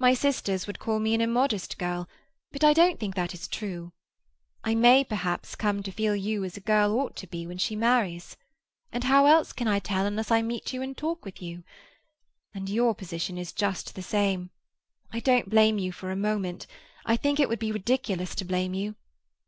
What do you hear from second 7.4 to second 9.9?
when she marries, and how else can I